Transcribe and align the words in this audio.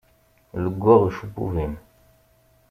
Leggaɣ 0.63 1.01
ucebbub-im. 1.07 1.75